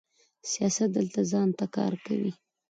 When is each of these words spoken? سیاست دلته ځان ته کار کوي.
سیاست 0.51 0.83
دلته 0.97 1.19
ځان 1.31 1.49
ته 1.59 1.65
کار 1.75 1.93
کوي. 2.05 2.31